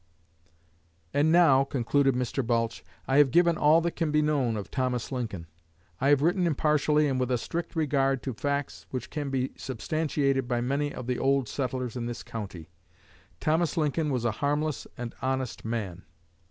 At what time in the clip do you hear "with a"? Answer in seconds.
7.19-7.37